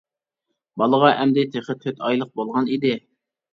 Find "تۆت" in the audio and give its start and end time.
1.85-2.03